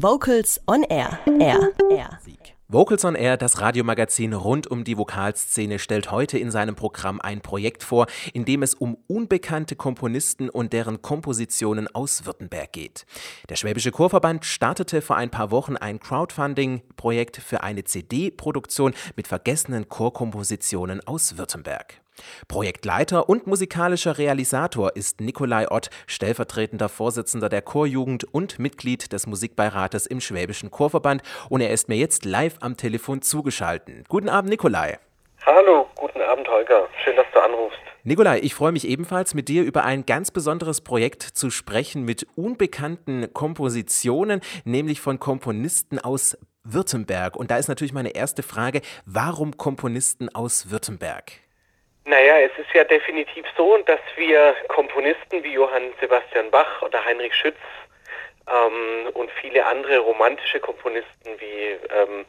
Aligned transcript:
Vocals 0.00 0.60
on 0.68 0.84
Air. 0.84 1.18
Air. 1.40 1.72
Air. 1.90 2.20
Vocals 2.68 3.04
on 3.04 3.16
Air, 3.16 3.36
das 3.36 3.60
Radiomagazin 3.60 4.32
rund 4.32 4.68
um 4.68 4.84
die 4.84 4.96
Vokalszene, 4.96 5.80
stellt 5.80 6.12
heute 6.12 6.38
in 6.38 6.52
seinem 6.52 6.76
Programm 6.76 7.20
ein 7.20 7.40
Projekt 7.40 7.82
vor, 7.82 8.06
in 8.32 8.44
dem 8.44 8.62
es 8.62 8.74
um 8.74 8.96
unbekannte 9.08 9.74
Komponisten 9.74 10.50
und 10.50 10.72
deren 10.72 11.02
Kompositionen 11.02 11.88
aus 11.92 12.26
Württemberg 12.26 12.72
geht. 12.72 13.06
Der 13.48 13.56
Schwäbische 13.56 13.90
Chorverband 13.90 14.44
startete 14.44 15.02
vor 15.02 15.16
ein 15.16 15.30
paar 15.30 15.50
Wochen 15.50 15.76
ein 15.76 15.98
Crowdfunding-Projekt 15.98 17.38
für 17.38 17.64
eine 17.64 17.82
CD-Produktion 17.82 18.94
mit 19.16 19.26
vergessenen 19.26 19.88
Chorkompositionen 19.88 21.04
aus 21.08 21.38
Württemberg. 21.38 22.00
Projektleiter 22.48 23.28
und 23.28 23.46
musikalischer 23.46 24.18
Realisator 24.18 24.96
ist 24.96 25.20
Nikolai 25.20 25.70
Ott, 25.70 25.90
stellvertretender 26.06 26.88
Vorsitzender 26.88 27.48
der 27.48 27.62
Chorjugend 27.62 28.24
und 28.32 28.58
Mitglied 28.58 29.12
des 29.12 29.26
Musikbeirates 29.26 30.06
im 30.06 30.20
Schwäbischen 30.20 30.70
Chorverband 30.70 31.22
und 31.48 31.60
er 31.60 31.70
ist 31.70 31.88
mir 31.88 31.96
jetzt 31.96 32.24
live 32.24 32.56
am 32.60 32.76
Telefon 32.76 33.22
zugeschaltet. 33.22 34.08
Guten 34.08 34.28
Abend, 34.28 34.50
Nikolai. 34.50 34.98
Hallo, 35.46 35.86
guten 35.94 36.20
Abend, 36.20 36.48
Holger. 36.48 36.88
Schön, 37.04 37.16
dass 37.16 37.26
du 37.32 37.40
anrufst. 37.40 37.78
Nikolai, 38.04 38.40
ich 38.40 38.54
freue 38.54 38.72
mich 38.72 38.86
ebenfalls 38.88 39.34
mit 39.34 39.48
dir 39.48 39.64
über 39.64 39.84
ein 39.84 40.06
ganz 40.06 40.30
besonderes 40.30 40.80
Projekt 40.80 41.22
zu 41.22 41.50
sprechen 41.50 42.04
mit 42.04 42.26
unbekannten 42.36 43.32
Kompositionen, 43.32 44.40
nämlich 44.64 45.00
von 45.00 45.18
Komponisten 45.18 45.98
aus 45.98 46.38
Württemberg. 46.64 47.36
Und 47.36 47.50
da 47.50 47.56
ist 47.56 47.68
natürlich 47.68 47.92
meine 47.92 48.10
erste 48.10 48.42
Frage, 48.42 48.82
warum 49.04 49.56
Komponisten 49.56 50.28
aus 50.34 50.70
Württemberg? 50.70 51.32
Naja, 52.08 52.38
es 52.38 52.52
ist 52.56 52.72
ja 52.72 52.84
definitiv 52.84 53.44
so, 53.54 53.76
dass 53.84 54.00
wir 54.16 54.56
Komponisten 54.68 55.44
wie 55.44 55.52
Johann 55.52 55.92
Sebastian 56.00 56.50
Bach 56.50 56.80
oder 56.80 57.04
Heinrich 57.04 57.34
Schütz 57.34 57.58
ähm, 58.50 59.12
und 59.12 59.30
viele 59.42 59.66
andere 59.66 59.98
romantische 59.98 60.58
Komponisten 60.58 61.38
wie 61.38 61.76
ähm, 61.92 62.24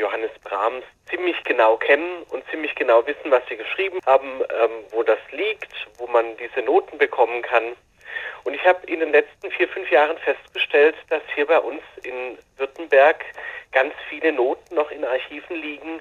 Johannes 0.00 0.32
Brahms 0.42 0.82
ziemlich 1.08 1.36
genau 1.44 1.76
kennen 1.76 2.24
und 2.30 2.44
ziemlich 2.50 2.74
genau 2.74 3.06
wissen, 3.06 3.30
was 3.30 3.46
sie 3.48 3.56
geschrieben 3.56 4.00
haben, 4.04 4.40
ähm, 4.50 4.70
wo 4.90 5.04
das 5.04 5.20
liegt, 5.30 5.72
wo 5.98 6.08
man 6.08 6.36
diese 6.38 6.66
Noten 6.66 6.98
bekommen 6.98 7.40
kann. 7.42 7.76
Und 8.42 8.54
ich 8.54 8.66
habe 8.66 8.84
in 8.88 8.98
den 8.98 9.12
letzten 9.12 9.48
vier, 9.52 9.68
fünf 9.68 9.88
Jahren 9.92 10.18
festgestellt, 10.18 10.96
dass 11.08 11.22
hier 11.36 11.46
bei 11.46 11.60
uns 11.60 11.82
in 12.02 12.36
Württemberg 12.56 13.24
ganz 13.70 13.94
viele 14.08 14.32
Noten 14.32 14.74
noch 14.74 14.90
in 14.90 15.04
Archiven 15.04 15.54
liegen, 15.54 16.00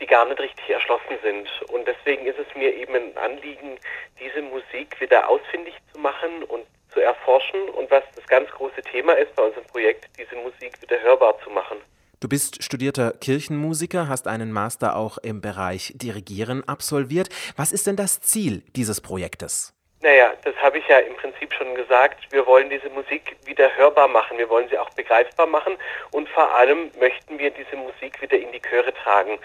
die 0.00 0.06
gar 0.06 0.26
nicht 0.26 0.40
richtig 0.40 0.68
erschlossen 0.70 1.18
sind. 1.22 1.48
Und 1.70 1.86
deswegen 1.86 2.26
ist 2.26 2.38
es 2.38 2.54
mir 2.54 2.74
eben 2.74 2.94
ein 2.94 3.16
Anliegen, 3.16 3.78
diese 4.18 4.42
Musik 4.42 5.00
wieder 5.00 5.28
ausfindig 5.28 5.74
zu 5.92 5.98
machen 5.98 6.42
und 6.44 6.64
zu 6.92 7.00
erforschen 7.00 7.68
und 7.70 7.90
was 7.90 8.04
das 8.14 8.26
ganz 8.26 8.50
große 8.50 8.82
Thema 8.82 9.14
ist 9.14 9.34
bei 9.34 9.42
unserem 9.42 9.64
Projekt, 9.64 10.08
diese 10.18 10.36
Musik 10.36 10.80
wieder 10.82 11.00
hörbar 11.00 11.38
zu 11.42 11.50
machen. 11.50 11.78
Du 12.20 12.28
bist 12.28 12.62
studierter 12.62 13.12
Kirchenmusiker, 13.12 14.08
hast 14.08 14.28
einen 14.28 14.52
Master 14.52 14.94
auch 14.94 15.18
im 15.18 15.40
Bereich 15.40 15.92
Dirigieren 15.96 16.62
absolviert. 16.68 17.28
Was 17.56 17.72
ist 17.72 17.86
denn 17.86 17.96
das 17.96 18.20
Ziel 18.20 18.62
dieses 18.76 19.00
Projektes? 19.00 19.74
Naja, 20.02 20.32
das 20.42 20.56
habe 20.56 20.78
ich 20.78 20.88
ja 20.88 20.98
im 20.98 21.14
Prinzip 21.14 21.54
schon 21.54 21.76
gesagt. 21.76 22.26
Wir 22.32 22.44
wollen 22.44 22.68
diese 22.68 22.90
Musik 22.90 23.36
wieder 23.44 23.74
hörbar 23.76 24.08
machen. 24.08 24.36
Wir 24.36 24.48
wollen 24.48 24.68
sie 24.68 24.76
auch 24.76 24.90
begreifbar 24.90 25.46
machen. 25.46 25.76
Und 26.10 26.28
vor 26.28 26.52
allem 26.56 26.90
möchten 26.98 27.38
wir 27.38 27.52
diese 27.52 27.76
Musik 27.76 28.20
wieder 28.20 28.36
in 28.36 28.50
die 28.50 28.60
Chöre 28.60 28.92
tragen. 28.92 29.38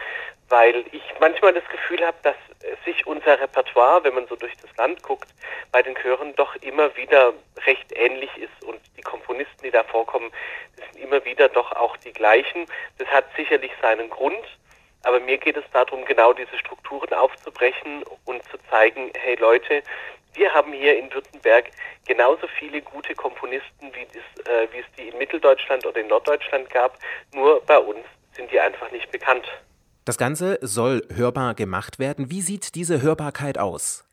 Weil 0.49 0.83
ich 0.91 1.03
manchmal 1.19 1.53
das 1.53 1.67
Gefühl 1.69 2.03
habe, 2.03 2.17
dass 2.23 2.35
sich 2.85 3.05
unser 3.05 3.39
Repertoire, 3.39 4.03
wenn 4.03 4.15
man 4.15 4.25
so 4.25 4.35
durch 4.35 4.57
das 4.57 4.75
Land 4.77 5.03
guckt, 5.03 5.29
bei 5.71 5.83
den 5.83 5.93
Chören 5.93 6.33
doch 6.35 6.55
immer 6.55 6.95
wieder 6.95 7.33
recht 7.67 7.91
ähnlich 7.91 8.35
ist. 8.37 8.63
Und 8.63 8.79
die 8.97 9.03
Komponisten, 9.03 9.61
die 9.63 9.69
da 9.69 9.83
vorkommen, 9.83 10.31
sind 10.75 11.03
immer 11.03 11.23
wieder 11.23 11.49
doch 11.49 11.71
auch 11.73 11.97
die 11.97 12.13
gleichen. 12.13 12.65
Das 12.97 13.07
hat 13.09 13.25
sicherlich 13.35 13.71
seinen 13.79 14.09
Grund. 14.09 14.43
Aber 15.03 15.19
mir 15.19 15.37
geht 15.37 15.55
es 15.55 15.63
darum, 15.71 16.03
genau 16.05 16.33
diese 16.33 16.57
Strukturen 16.57 17.13
aufzubrechen 17.13 18.03
und 18.25 18.43
zu 18.49 18.57
zeigen, 18.71 19.11
hey 19.15 19.35
Leute, 19.35 19.83
wir 20.37 20.53
haben 20.53 20.71
hier 20.71 20.97
in 20.97 21.11
Württemberg 21.13 21.65
genauso 22.07 22.47
viele 22.59 22.81
gute 22.81 23.15
Komponisten, 23.15 23.91
wie, 23.93 24.05
das, 24.05 24.47
äh, 24.47 24.67
wie 24.71 24.79
es 24.79 24.85
die 24.97 25.09
in 25.09 25.17
Mitteldeutschland 25.17 25.85
oder 25.85 25.99
in 25.99 26.07
Norddeutschland 26.07 26.69
gab. 26.69 26.97
Nur 27.33 27.61
bei 27.61 27.77
uns 27.77 28.05
sind 28.33 28.51
die 28.51 28.59
einfach 28.59 28.91
nicht 28.91 29.11
bekannt. 29.11 29.45
Das 30.05 30.17
Ganze 30.17 30.57
soll 30.61 31.01
hörbar 31.13 31.53
gemacht 31.53 31.99
werden. 31.99 32.31
Wie 32.31 32.41
sieht 32.41 32.75
diese 32.75 33.01
Hörbarkeit 33.01 33.57
aus? 33.57 34.05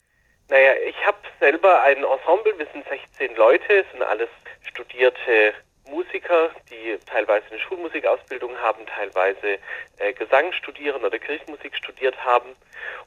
Naja, 0.49 0.73
ich 0.89 1.07
habe 1.07 1.19
selber 1.39 1.83
ein 1.83 1.99
Ensemble, 1.99 2.59
wir 2.59 2.67
sind 2.73 2.85
16 2.89 3.37
Leute, 3.37 3.73
es 3.73 3.91
sind 3.93 4.03
alles 4.03 4.29
studierte 4.63 5.55
Musiker, 5.89 6.51
die 6.71 6.99
teilweise 7.07 7.47
eine 7.51 7.61
Schulmusikausbildung 7.61 8.57
haben, 8.59 8.87
teilweise 8.87 9.59
äh, 9.99 10.13
Gesang 10.15 10.53
studieren 10.53 11.05
oder 11.05 11.19
Kirchenmusik 11.19 11.77
studiert 11.77 12.17
haben. 12.25 12.57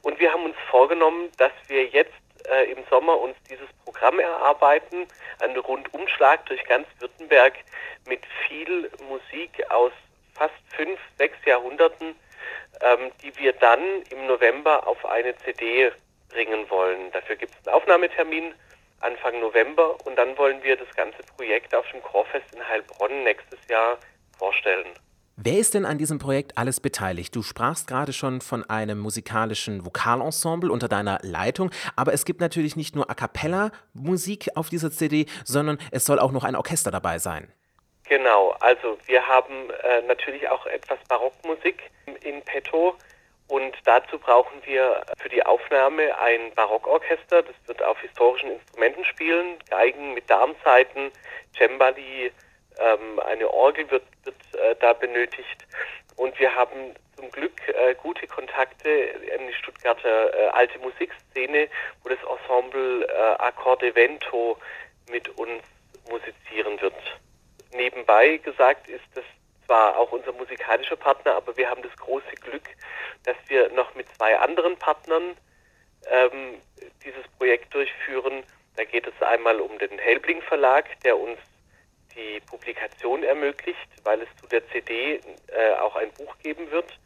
Und 0.02 0.18
wir 0.20 0.32
haben 0.32 0.44
uns 0.44 0.56
vorgenommen, 0.70 1.28
dass 1.36 1.52
wir 1.66 1.86
jetzt 1.86 2.14
äh, 2.46 2.70
im 2.72 2.84
Sommer 2.90 3.18
uns 3.18 3.36
dieses 3.48 3.68
Programm 3.84 4.18
erarbeiten, 4.18 5.06
einen 5.40 5.56
Rundumschlag 5.58 6.44
durch 6.46 6.62
ganz 6.64 6.86
Württemberg 6.98 7.54
mit 8.06 8.20
viel 8.46 8.90
Musik 9.08 9.50
aus 9.70 9.92
fast 10.34 10.54
fünf, 10.76 10.98
sechs 11.16 11.36
Jahrhunderten, 11.44 12.14
ähm, 12.80 13.10
die 13.22 13.36
wir 13.38 13.52
dann 13.54 13.80
im 14.10 14.26
November 14.26 14.86
auf 14.86 15.04
eine 15.04 15.36
CD 15.38 15.90
bringen 16.28 16.68
wollen. 16.70 17.10
Dafür 17.12 17.36
gibt 17.36 17.54
es 17.58 17.66
einen 17.66 17.76
Aufnahmetermin 17.76 18.54
Anfang 19.00 19.40
November 19.40 19.96
und 20.06 20.16
dann 20.16 20.36
wollen 20.36 20.62
wir 20.62 20.76
das 20.76 20.92
ganze 20.96 21.22
Projekt 21.36 21.74
auf 21.74 21.88
dem 21.90 22.02
Chorfest 22.02 22.52
in 22.52 22.66
Heilbronn 22.66 23.22
nächstes 23.22 23.58
Jahr 23.68 23.98
vorstellen. 24.36 24.88
Wer 25.40 25.58
ist 25.60 25.74
denn 25.74 25.84
an 25.84 25.98
diesem 25.98 26.18
Projekt 26.18 26.58
alles 26.58 26.80
beteiligt? 26.80 27.36
Du 27.36 27.44
sprachst 27.44 27.86
gerade 27.86 28.12
schon 28.12 28.40
von 28.40 28.68
einem 28.68 28.98
musikalischen 28.98 29.86
Vokalensemble 29.86 30.68
unter 30.68 30.88
deiner 30.88 31.20
Leitung, 31.22 31.70
aber 31.94 32.12
es 32.12 32.24
gibt 32.24 32.40
natürlich 32.40 32.74
nicht 32.74 32.96
nur 32.96 33.08
A 33.08 33.14
cappella 33.14 33.70
Musik 33.94 34.48
auf 34.56 34.68
dieser 34.68 34.90
CD, 34.90 35.26
sondern 35.44 35.78
es 35.92 36.04
soll 36.04 36.18
auch 36.18 36.32
noch 36.32 36.42
ein 36.42 36.56
Orchester 36.56 36.90
dabei 36.90 37.20
sein. 37.20 37.52
Genau, 38.08 38.50
also 38.58 38.98
wir 39.06 39.28
haben 39.28 39.70
äh, 39.84 40.02
natürlich 40.08 40.48
auch 40.48 40.66
etwas 40.66 40.98
Barockmusik 41.08 41.84
in 42.22 42.42
petto 42.42 42.96
und 43.46 43.76
dazu 43.84 44.18
brauchen 44.18 44.60
wir 44.64 45.02
für 45.18 45.28
die 45.28 45.46
Aufnahme 45.46 46.18
ein 46.18 46.52
Barockorchester, 46.56 47.44
das 47.44 47.54
wird 47.66 47.80
auf 47.84 48.00
historischen 48.00 48.50
Instrumenten 48.50 49.04
spielen, 49.04 49.56
Geigen 49.70 50.14
mit 50.14 50.28
Darmsaiten, 50.28 51.12
Cembali, 51.56 52.32
ähm, 52.78 53.20
eine 53.20 53.50
Orgel 53.50 53.90
wird, 53.90 54.04
wird 54.24 54.36
äh, 54.54 54.74
da 54.80 54.92
benötigt. 54.92 55.66
Und 56.16 56.38
wir 56.38 56.54
haben 56.54 56.94
zum 57.16 57.30
Glück 57.30 57.68
äh, 57.68 57.94
gute 57.94 58.26
Kontakte 58.26 58.88
in 58.88 59.46
die 59.46 59.54
Stuttgarter 59.54 60.34
äh, 60.34 60.48
alte 60.48 60.78
Musikszene, 60.78 61.68
wo 62.02 62.08
das 62.08 62.18
Ensemble 62.22 63.06
äh, 63.06 63.42
Accordevento 63.42 64.58
mit 65.10 65.28
uns 65.38 65.62
musizieren 66.08 66.80
wird. 66.80 66.94
Nebenbei 67.72 68.38
gesagt 68.38 68.88
ist 68.88 69.04
das 69.14 69.24
zwar 69.66 69.96
auch 69.98 70.12
unser 70.12 70.32
musikalischer 70.32 70.96
Partner, 70.96 71.34
aber 71.34 71.56
wir 71.56 71.68
haben 71.68 71.82
das 71.82 71.94
große 71.96 72.34
Glück, 72.40 72.68
dass 73.24 73.36
wir 73.48 73.68
noch 73.70 73.94
mit 73.94 74.06
zwei 74.16 74.38
anderen 74.38 74.76
Partnern 74.78 75.36
ähm, 76.06 76.60
dieses 77.04 77.26
Projekt 77.36 77.74
durchführen. 77.74 78.42
Da 78.76 78.84
geht 78.84 79.06
es 79.06 79.22
einmal 79.22 79.60
um 79.60 79.78
den 79.78 79.98
Helbling 79.98 80.40
Verlag, 80.42 80.86
der 81.02 81.18
uns 81.18 81.38
die 82.18 82.40
Publikation 82.40 83.22
ermöglicht, 83.22 83.88
weil 84.02 84.20
es 84.20 84.28
zu 84.40 84.46
der 84.48 84.66
CD 84.68 85.20
äh, 85.46 85.74
auch 85.80 85.96
ein 85.96 86.10
Buch 86.12 86.36
geben 86.42 86.70
wird 86.70 86.98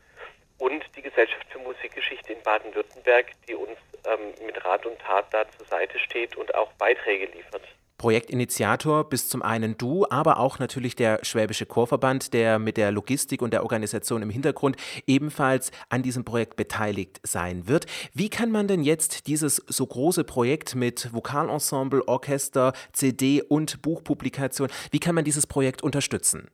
und 0.59 0.85
die 0.97 1.03
Gesellschaft 1.03 1.47
für 1.51 1.59
Musikgeschichte 1.59 2.33
in 2.33 2.43
Baden-Württemberg, 2.43 3.27
die 3.49 3.55
uns 3.55 3.79
ähm, 4.05 4.47
mit 4.47 4.65
Rat 4.65 4.87
und 4.87 4.99
Tat 4.99 5.27
da 5.31 5.49
zur 5.51 5.67
Seite 5.67 5.99
steht 5.99 6.37
und 6.37 6.55
auch 6.55 6.73
Beiträge 6.75 7.27
liefert. 7.27 7.63
Projektinitiator 8.03 9.09
bist 9.09 9.31
zum 9.31 9.43
einen 9.43 9.79
du, 9.79 10.05
aber 10.11 10.41
auch 10.41 10.59
natürlich 10.59 10.97
der 10.97 11.21
Schwäbische 11.23 11.67
Chorverband, 11.67 12.35
der 12.35 12.59
mit 12.59 12.77
der 12.77 12.91
Logistik 12.91 13.43
und 13.43 13.53
der 13.53 13.63
Organisation 13.63 14.23
im 14.23 14.31
Hintergrund 14.31 14.75
ebenfalls 15.07 15.71
an 15.89 16.03
diesem 16.03 16.25
Projekt 16.25 16.57
beteiligt 16.57 17.21
sein 17.23 17.69
wird. 17.69 17.87
Wie 18.13 18.29
kann 18.29 18.51
man 18.51 18.67
denn 18.67 18.83
jetzt 18.83 19.29
dieses 19.29 19.59
so 19.69 19.87
große 19.87 20.25
Projekt 20.25 20.75
mit 20.75 21.15
Vokalensemble, 21.15 22.03
Orchester, 22.09 22.73
CD 22.93 23.41
und 23.41 23.83
Buchpublikation, 23.83 24.69
wie 24.91 24.99
kann 24.99 25.15
man 25.15 25.25
dieses 25.25 25.47
Projekt 25.47 25.85
unterstützen? 25.85 26.51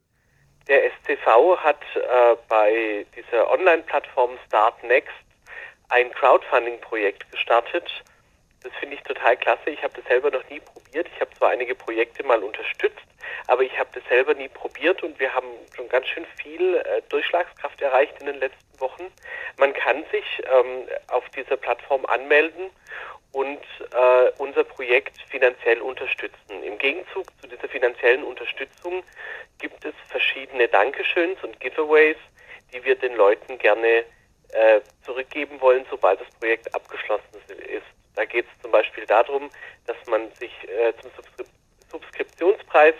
Der 0.68 0.82
SCV 0.90 1.56
hat 1.56 1.80
äh, 1.94 2.36
bei 2.50 3.06
dieser 3.16 3.50
Online-Plattform 3.50 4.32
Start 4.46 4.84
Next 4.84 5.14
ein 5.88 6.10
Crowdfunding-Projekt 6.12 7.32
gestartet 7.32 7.90
das 8.68 8.78
finde 8.78 8.96
ich 8.96 9.02
total 9.02 9.36
klasse. 9.36 9.70
Ich 9.70 9.82
habe 9.82 9.94
das 9.94 10.04
selber 10.04 10.30
noch 10.30 10.48
nie 10.50 10.60
probiert. 10.60 11.08
Ich 11.14 11.20
habe 11.20 11.30
zwar 11.36 11.50
einige 11.50 11.74
Projekte 11.74 12.22
mal 12.24 12.42
unterstützt, 12.42 13.06
aber 13.46 13.62
ich 13.62 13.78
habe 13.78 13.88
das 13.94 14.02
selber 14.08 14.34
nie 14.34 14.48
probiert 14.48 15.02
und 15.02 15.18
wir 15.18 15.32
haben 15.32 15.48
schon 15.74 15.88
ganz 15.88 16.06
schön 16.06 16.26
viel 16.40 16.76
äh, 16.76 17.02
Durchschlagskraft 17.08 17.80
erreicht 17.80 18.14
in 18.20 18.26
den 18.26 18.40
letzten 18.40 18.80
Wochen. 18.80 19.04
Man 19.56 19.72
kann 19.72 20.04
sich 20.12 20.24
ähm, 20.52 20.86
auf 21.08 21.28
dieser 21.30 21.56
Plattform 21.56 22.04
anmelden 22.06 22.70
und 23.32 23.60
äh, 23.92 24.30
unser 24.38 24.64
Projekt 24.64 25.18
finanziell 25.28 25.80
unterstützen. 25.80 26.62
Im 26.62 26.78
Gegenzug 26.78 27.26
zu 27.40 27.46
dieser 27.46 27.68
finanziellen 27.68 28.24
Unterstützung 28.24 29.02
gibt 29.58 29.84
es 29.84 29.94
verschiedene 30.08 30.68
Dankeschöns 30.68 31.42
und 31.42 31.58
Giveaways, 31.60 32.16
die 32.72 32.84
wir 32.84 32.96
den 32.96 33.14
Leuten 33.16 33.58
gerne 33.58 34.04
äh, 34.50 34.80
zurückgeben 35.04 35.60
wollen, 35.60 35.84
sobald 35.90 36.20
das 36.20 36.30
Projekt 36.38 36.74
abgeschlossen 36.74 37.24
ist. 37.48 37.87
Da 38.18 38.24
geht 38.24 38.46
es 38.52 38.62
zum 38.62 38.72
Beispiel 38.72 39.06
darum, 39.06 39.48
dass 39.86 39.96
man 40.08 40.28
sich 40.32 40.50
äh, 40.68 40.92
zum 41.00 41.08
Subskri 41.12 41.44
Subskriptionspreis 41.88 42.96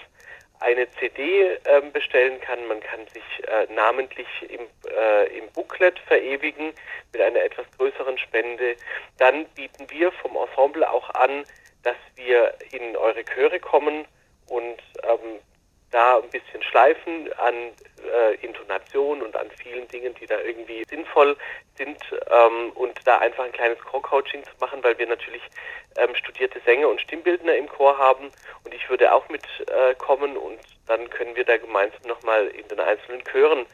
eine 0.61 0.89
CD 0.93 1.59
äh, 1.65 1.81
bestellen 1.93 2.41
kann. 2.41 2.65
Man 2.69 2.79
kann 2.79 3.01
sich 3.09 3.49
äh, 3.49 3.67
namentlich 3.75 4.29
im, 4.49 4.61
äh, 4.89 5.37
im 5.37 5.51
Booklet 5.51 5.99
verewigen 6.07 6.73
mit 7.13 7.21
einer 7.21 7.43
etwas 7.43 7.67
größeren 7.77 8.17
Spende. 8.19 8.77
Dann 9.17 9.47
bieten 9.57 9.91
wir 9.91 10.13
vom 10.13 10.37
Ensemble 10.37 10.89
auch 10.89 11.11
an, 11.11 11.45
dass 11.83 11.97
wir 12.15 12.55
in 12.71 12.97
eure 12.97 13.25
Chöre 13.25 13.59
kommen 13.59 14.07
und 14.47 14.81
ähm, 15.03 15.41
da 15.91 16.19
ein 16.19 16.31
bisschen 16.31 16.63
schleifen 16.63 17.33
an 17.39 17.55
äh, 18.13 18.35
Intonation 18.45 19.23
und 19.23 19.37
an 19.37 19.51
vielen 19.63 19.89
Dingen, 19.89 20.15
die 20.15 20.27
da 20.27 20.39
irgendwie 20.41 20.85
sinnvoll 20.89 21.37
sind 21.77 21.99
ähm, 22.31 22.71
und 22.75 22.95
da 23.07 23.19
einfach 23.19 23.45
ein 23.45 23.53
kleines 23.53 23.79
Chor-Coaching 23.81 24.45
zu 24.45 24.51
machen, 24.61 24.83
weil 24.83 24.99
wir 24.99 25.07
natürlich 25.07 25.43
ähm, 25.97 26.15
studierte 26.15 26.61
Sänger 26.61 26.89
und 26.89 27.01
Stimmbildner 27.01 27.57
im 27.57 27.69
Chor 27.69 27.97
haben 27.97 28.31
und 28.65 28.75
ich 28.75 28.89
würde 28.91 29.13
auch 29.13 29.29
mitkommen 29.29 30.37
äh, 30.37 30.39
und 30.39 30.61
dann 30.87 31.09
können 31.11 31.37
wir 31.37 31.45
da 31.45 31.57
gemeinsam 31.57 32.03
nochmal 32.07 32.49
in 32.49 32.67
den 32.69 32.81
einzelnen 32.81 33.23
Chören 33.25 33.67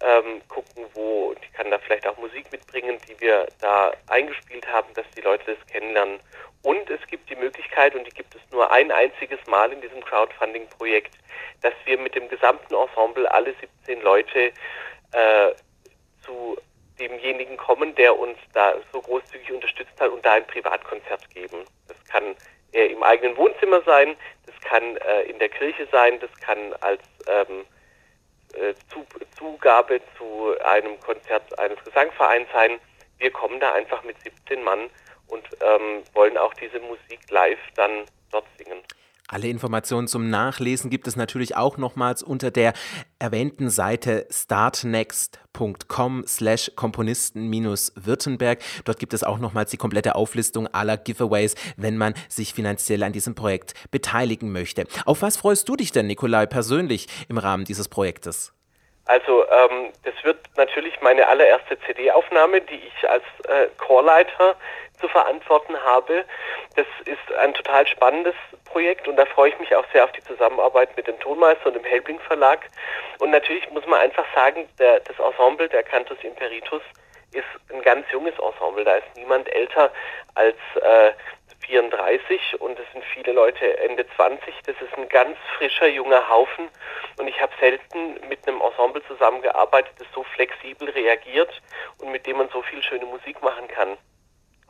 ähm, 0.00 0.42
gucken, 0.48 0.84
wo 0.94 1.34
ich 1.40 1.52
kann 1.52 1.70
da 1.70 1.78
vielleicht 1.78 2.06
auch 2.06 2.16
Musik 2.18 2.50
mitbringen, 2.52 2.98
die 3.08 3.20
wir 3.20 3.46
da 3.60 3.92
eingespielt 4.06 4.66
haben, 4.72 4.92
dass 4.94 5.06
die 5.16 5.20
Leute 5.20 5.54
das 5.54 5.66
kennenlernen. 5.66 6.20
Und 6.62 6.90
es 6.90 7.04
gibt 7.06 7.30
die 7.30 7.36
Möglichkeit, 7.36 7.94
und 7.94 8.04
die 8.06 8.10
gibt 8.10 8.34
es 8.34 8.40
nur 8.50 8.70
ein 8.70 8.90
einziges 8.90 9.38
Mal 9.46 9.72
in 9.72 9.80
diesem 9.80 10.04
Crowdfunding-Projekt, 10.04 11.14
dass 11.62 11.72
wir 11.84 11.98
mit 11.98 12.14
dem 12.14 12.28
gesamten 12.28 12.74
Ensemble 12.74 13.30
alle 13.32 13.54
17 13.86 14.02
Leute 14.02 14.52
äh, 15.12 15.52
zu 16.24 16.56
demjenigen 16.98 17.56
kommen, 17.56 17.94
der 17.94 18.18
uns 18.18 18.38
da 18.52 18.74
so 18.92 19.00
großzügig 19.00 19.52
unterstützt 19.52 20.00
hat 20.00 20.10
und 20.10 20.24
da 20.24 20.34
ein 20.34 20.46
Privatkonzert 20.46 21.30
geben. 21.30 21.64
Das 21.86 21.96
kann 22.04 22.34
äh, 22.72 22.86
im 22.86 23.02
eigenen 23.02 23.36
Wohnzimmer 23.36 23.82
sein, 23.82 24.16
das 24.46 24.54
kann 24.60 24.96
äh, 24.96 25.22
in 25.22 25.38
der 25.38 25.48
Kirche 25.48 25.86
sein, 25.92 26.18
das 26.20 26.30
kann 26.40 26.74
als 26.80 27.02
ähm, 27.26 27.60
äh, 27.60 27.77
Zugabe 29.36 30.00
zu 30.16 30.54
einem 30.64 30.98
Konzert 31.00 31.58
eines 31.58 31.82
Gesangvereins 31.84 32.48
sein. 32.52 32.80
Wir 33.18 33.30
kommen 33.30 33.60
da 33.60 33.72
einfach 33.72 34.02
mit 34.04 34.16
17 34.22 34.62
Mann 34.62 34.90
und 35.28 35.44
ähm, 35.60 36.02
wollen 36.14 36.38
auch 36.38 36.54
diese 36.54 36.80
Musik 36.80 37.20
live 37.30 37.58
dann 37.74 38.04
dort 38.30 38.46
singen. 38.56 38.82
Alle 39.30 39.48
Informationen 39.48 40.08
zum 40.08 40.30
Nachlesen 40.30 40.88
gibt 40.88 41.06
es 41.06 41.14
natürlich 41.14 41.54
auch 41.54 41.76
nochmals 41.76 42.22
unter 42.22 42.50
der 42.50 42.72
erwähnten 43.18 43.68
Seite 43.68 44.26
startnext.com 44.30 46.24
slash 46.26 46.72
Komponisten-Württemberg. 46.74 48.62
Dort 48.86 48.98
gibt 48.98 49.12
es 49.12 49.24
auch 49.24 49.38
nochmals 49.38 49.70
die 49.70 49.76
komplette 49.76 50.14
Auflistung 50.14 50.66
aller 50.68 50.96
Giveaways, 50.96 51.56
wenn 51.76 51.98
man 51.98 52.14
sich 52.30 52.54
finanziell 52.54 53.02
an 53.02 53.12
diesem 53.12 53.34
Projekt 53.34 53.74
beteiligen 53.90 54.50
möchte. 54.50 54.86
Auf 55.04 55.20
was 55.20 55.36
freust 55.36 55.68
du 55.68 55.76
dich 55.76 55.92
denn, 55.92 56.06
Nikolai, 56.06 56.46
persönlich 56.46 57.06
im 57.28 57.36
Rahmen 57.36 57.66
dieses 57.66 57.88
Projektes? 57.88 58.54
Also 59.08 59.48
ähm, 59.50 59.90
das 60.04 60.14
wird 60.22 60.38
natürlich 60.56 61.00
meine 61.00 61.26
allererste 61.26 61.78
CD-Aufnahme, 61.80 62.60
die 62.60 62.76
ich 62.76 63.08
als 63.08 63.24
äh, 63.48 63.68
Chorleiter 63.78 64.54
zu 65.00 65.08
verantworten 65.08 65.76
habe. 65.82 66.26
Das 66.76 66.86
ist 67.06 67.36
ein 67.38 67.54
total 67.54 67.86
spannendes 67.86 68.34
Projekt 68.66 69.08
und 69.08 69.16
da 69.16 69.24
freue 69.24 69.48
ich 69.48 69.58
mich 69.58 69.74
auch 69.74 69.84
sehr 69.94 70.04
auf 70.04 70.12
die 70.12 70.22
Zusammenarbeit 70.24 70.94
mit 70.94 71.06
dem 71.06 71.18
Tonmeister 71.20 71.68
und 71.68 71.74
dem 71.74 71.84
Helbling 71.84 72.20
Verlag. 72.20 72.68
Und 73.18 73.30
natürlich 73.30 73.70
muss 73.70 73.86
man 73.86 73.98
einfach 73.98 74.26
sagen, 74.34 74.68
der, 74.78 75.00
das 75.00 75.18
Ensemble 75.18 75.70
der 75.70 75.84
Cantus 75.84 76.18
Imperitus 76.22 76.82
ist 77.32 77.46
ein 77.72 77.80
ganz 77.80 78.04
junges 78.12 78.34
Ensemble. 78.38 78.84
Da 78.84 78.96
ist 78.96 79.16
niemand 79.16 79.48
älter 79.48 79.90
als 80.34 80.56
äh, 80.82 81.12
34 81.60 82.60
und 82.60 82.78
es 82.78 82.90
sind 82.92 83.04
viele 83.12 83.32
Leute 83.32 83.78
Ende 83.78 84.06
20. 84.16 84.54
Das 84.64 84.76
ist 84.80 84.96
ein 84.96 85.08
ganz 85.08 85.36
frischer, 85.56 85.86
junger 85.88 86.28
Haufen. 86.28 86.68
Und 87.18 87.28
ich 87.28 87.40
habe 87.40 87.52
selten 87.60 88.14
mit 88.28 88.46
einem 88.46 88.60
Ensemble 88.60 89.02
zusammengearbeitet, 89.06 89.92
das 89.98 90.06
so 90.14 90.22
flexibel 90.22 90.88
reagiert 90.90 91.50
und 91.98 92.10
mit 92.10 92.26
dem 92.26 92.38
man 92.38 92.48
so 92.50 92.62
viel 92.62 92.82
schöne 92.82 93.06
Musik 93.06 93.42
machen 93.42 93.68
kann. 93.68 93.96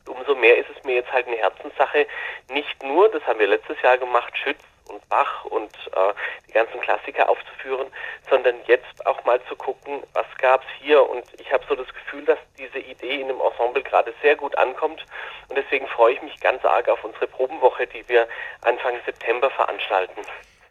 Umso 0.06 0.34
mehr 0.34 0.56
ist 0.56 0.70
es 0.74 0.82
mir 0.84 0.94
jetzt 0.96 1.12
halt 1.12 1.26
eine 1.26 1.36
Herzenssache, 1.36 2.06
nicht 2.50 2.82
nur, 2.82 3.10
das 3.10 3.22
haben 3.26 3.38
wir 3.38 3.46
letztes 3.46 3.80
Jahr 3.82 3.98
gemacht, 3.98 4.36
Schütz 4.38 4.62
und 4.88 5.06
Bach 5.08 5.44
und 5.46 5.72
äh, 5.92 6.14
die 6.46 6.52
ganzen 6.52 6.80
Klassiker 6.80 7.28
aufzuführen, 7.28 7.86
sondern 8.28 8.56
jetzt 8.66 9.06
auch 9.06 9.22
mal 9.24 9.40
zu 9.44 9.56
gucken, 9.56 10.02
was 10.12 10.26
gab 10.38 10.62
es 10.62 10.68
hier. 10.80 11.08
Und 11.08 11.24
ich 11.40 11.52
habe 11.52 11.64
so 11.68 11.74
das 11.74 11.88
Gefühl, 11.88 12.24
dass 12.24 12.38
diese 12.58 12.78
Idee 12.78 13.20
in 13.20 13.28
dem 13.28 13.40
Ensemble 13.40 13.82
gerade 13.82 14.12
sehr 14.22 14.36
gut 14.36 14.56
ankommt. 14.56 15.04
Und 15.48 15.56
deswegen 15.56 15.86
freue 15.88 16.14
ich 16.14 16.22
mich 16.22 16.38
ganz 16.40 16.64
arg 16.64 16.88
auf 16.88 17.02
unsere 17.04 17.26
Probenwoche, 17.26 17.86
die 17.86 18.08
wir 18.08 18.28
Anfang 18.62 18.94
September 19.04 19.50
veranstalten. 19.50 20.22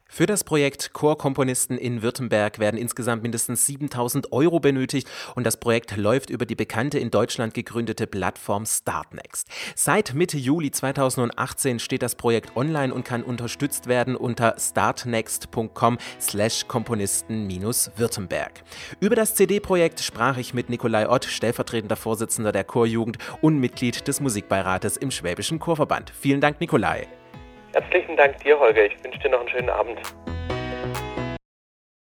Für 0.09 0.25
das 0.25 0.43
Projekt 0.43 0.93
Chorkomponisten 0.93 1.77
in 1.77 2.01
Württemberg 2.01 2.59
werden 2.59 2.77
insgesamt 2.77 3.23
mindestens 3.23 3.65
7000 3.65 4.31
Euro 4.31 4.59
benötigt 4.59 5.07
und 5.35 5.45
das 5.45 5.57
Projekt 5.57 5.95
läuft 5.97 6.29
über 6.29 6.45
die 6.45 6.55
bekannte 6.55 6.97
in 6.97 7.11
Deutschland 7.11 7.53
gegründete 7.53 8.07
Plattform 8.07 8.65
Startnext. 8.65 9.47
Seit 9.75 10.13
Mitte 10.13 10.37
Juli 10.37 10.71
2018 10.71 11.79
steht 11.79 12.01
das 12.01 12.15
Projekt 12.15 12.55
online 12.55 12.93
und 12.93 13.03
kann 13.03 13.23
unterstützt 13.23 13.87
werden 13.87 14.15
unter 14.15 14.55
startnext.com 14.57 15.97
slash 16.19 16.67
Komponisten-Württemberg. 16.67 18.63
Über 18.99 19.15
das 19.15 19.35
CD-Projekt 19.35 19.99
sprach 19.99 20.37
ich 20.37 20.53
mit 20.53 20.69
Nikolai 20.69 21.09
Ott, 21.09 21.25
stellvertretender 21.25 21.95
Vorsitzender 21.95 22.51
der 22.51 22.63
Chorjugend 22.63 23.17
und 23.41 23.59
Mitglied 23.59 24.07
des 24.07 24.21
Musikbeirates 24.21 24.97
im 24.97 25.11
Schwäbischen 25.11 25.59
Chorverband. 25.59 26.11
Vielen 26.17 26.41
Dank, 26.41 26.61
Nikolai. 26.61 27.07
Herzlichen 27.77 28.17
Dank 28.17 28.39
dir, 28.39 28.59
Holger. 28.59 28.85
Ich 28.85 29.03
wünsche 29.03 29.19
dir 29.19 29.29
noch 29.29 29.41
einen 29.41 29.49
schönen 29.49 29.69
Abend. 29.69 29.99